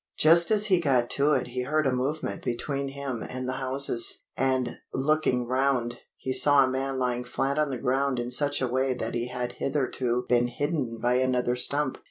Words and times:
Just 0.17 0.49
as 0.49 0.65
he 0.65 0.79
got 0.79 1.11
to 1.11 1.33
it 1.33 1.49
he 1.49 1.61
heard 1.61 1.85
a 1.85 1.91
movement 1.91 2.43
between 2.43 2.87
him 2.87 3.21
and 3.21 3.47
the 3.47 3.57
houses, 3.61 4.23
and, 4.35 4.77
looking 4.91 5.45
round, 5.45 5.99
he 6.17 6.33
saw 6.33 6.63
a 6.65 6.71
man 6.71 6.97
lying 6.97 7.23
flat 7.23 7.59
on 7.59 7.69
the 7.69 7.77
ground 7.77 8.17
in 8.17 8.31
such 8.31 8.63
a 8.63 8.67
way 8.67 8.95
that 8.95 9.13
he 9.13 9.27
had 9.27 9.51
hitherto 9.59 10.25
been 10.27 10.47
hidden 10.47 10.97
by 10.99 11.17
another 11.17 11.55
stump. 11.55 11.99